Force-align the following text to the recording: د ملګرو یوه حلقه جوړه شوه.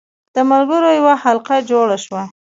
د 0.35 0.37
ملګرو 0.51 0.89
یوه 0.99 1.13
حلقه 1.23 1.57
جوړه 1.71 1.97
شوه. 2.05 2.23